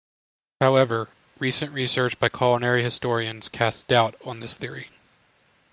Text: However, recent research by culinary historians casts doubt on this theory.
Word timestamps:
However, 0.59 1.09
recent 1.37 1.73
research 1.73 2.17
by 2.19 2.27
culinary 2.29 2.81
historians 2.81 3.49
casts 3.49 3.83
doubt 3.83 4.15
on 4.25 4.37
this 4.37 4.57
theory. 4.57 4.89